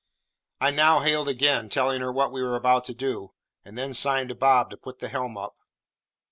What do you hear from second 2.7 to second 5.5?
to do, and then signed to Bob to put the helm